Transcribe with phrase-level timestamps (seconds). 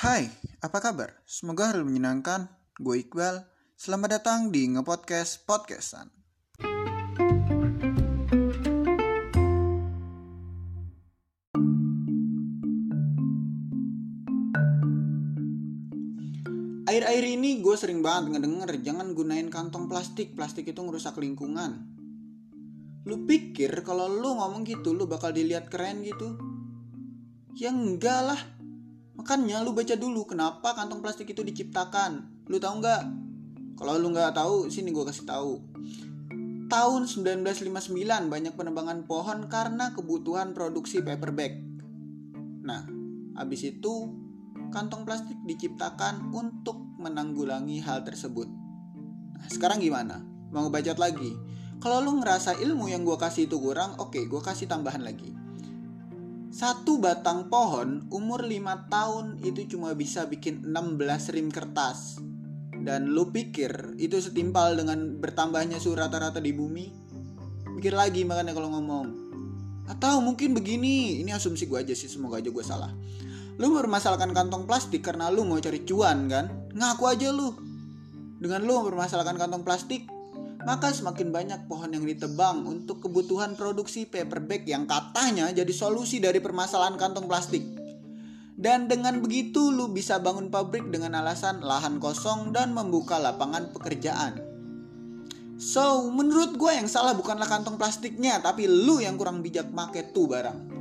[0.00, 0.32] Hai,
[0.64, 1.12] apa kabar?
[1.28, 2.48] Semoga hari menyenangkan.
[2.80, 3.44] Gue Iqbal.
[3.76, 6.08] Selamat datang di Ngepodcast Podcastan.
[16.88, 20.32] Akhir-akhir ini gue sering banget ngedenger jangan gunain kantong plastik.
[20.32, 21.76] Plastik itu ngerusak lingkungan.
[23.04, 26.40] Lu pikir kalau lu ngomong gitu lu bakal dilihat keren gitu?
[27.52, 28.59] Ya enggak lah.
[29.20, 32.24] Makanya lu baca dulu kenapa kantong plastik itu diciptakan.
[32.48, 33.02] Lu tahu nggak?
[33.76, 35.60] Kalau lu nggak tahu, sini gue kasih tahu.
[36.72, 37.92] Tahun 1959
[38.32, 41.52] banyak penebangan pohon karena kebutuhan produksi paper bag.
[42.64, 42.88] Nah,
[43.36, 44.08] habis itu
[44.72, 48.48] kantong plastik diciptakan untuk menanggulangi hal tersebut.
[49.36, 50.24] Nah, sekarang gimana?
[50.48, 51.36] Mau ngebacot lagi?
[51.76, 55.39] Kalau lu ngerasa ilmu yang gue kasih itu kurang, oke, okay, gue kasih tambahan lagi.
[56.60, 62.20] Satu batang pohon umur 5 tahun itu cuma bisa bikin 16 rim kertas.
[62.76, 66.92] Dan lu pikir itu setimpal dengan bertambahnya suhu rata-rata di bumi?
[67.80, 69.08] Mikir lagi makanya kalau ngomong.
[69.88, 72.92] Atau mungkin begini, ini asumsi gue aja sih, semoga aja gue salah.
[73.56, 76.76] Lu mempermasalahkan kantong plastik karena lu mau cari cuan kan?
[76.76, 77.56] Ngaku aja lu.
[78.36, 80.04] Dengan lu mempermasalahkan kantong plastik,
[80.68, 86.20] maka semakin banyak pohon yang ditebang untuk kebutuhan produksi paper bag yang katanya jadi solusi
[86.20, 87.64] dari permasalahan kantong plastik.
[88.60, 94.36] Dan dengan begitu lu bisa bangun pabrik dengan alasan lahan kosong dan membuka lapangan pekerjaan.
[95.56, 100.28] So, menurut gue yang salah bukanlah kantong plastiknya, tapi lu yang kurang bijak make tuh
[100.28, 100.72] barang.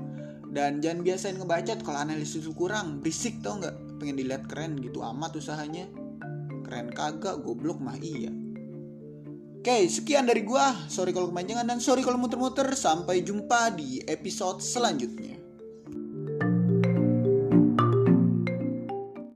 [0.52, 4.00] Dan jangan biasain ngebacot kalau analisis lu kurang, berisik tau nggak?
[4.00, 5.88] Pengen dilihat keren gitu amat usahanya.
[6.68, 8.32] Keren kagak, goblok mah iya.
[9.60, 10.72] Oke, sekian dari gua.
[10.88, 12.64] Sorry kalau kemanjangan dan sorry kalau muter-muter.
[12.80, 15.39] Sampai jumpa di episode selanjutnya.